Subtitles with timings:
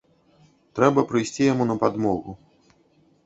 [0.77, 2.31] Трэба прыйсці яму на падмогу.